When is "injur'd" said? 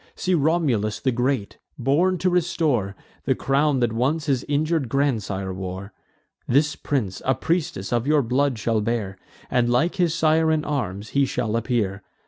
4.45-4.89